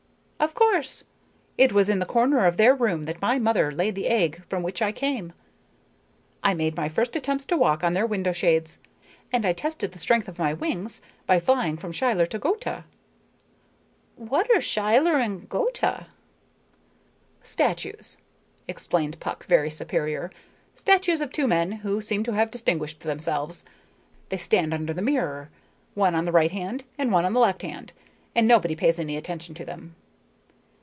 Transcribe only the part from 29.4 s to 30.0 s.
to them."